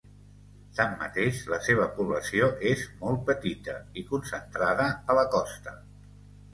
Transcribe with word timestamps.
Tanmateix, 0.79 1.41
la 1.55 1.59
seva 1.67 1.85
població 1.99 2.49
és 2.71 2.87
molt 3.05 3.23
petita, 3.31 3.79
i 4.03 4.09
concentrada 4.13 4.93
a 5.15 5.23
la 5.23 5.31
costa. 5.39 5.81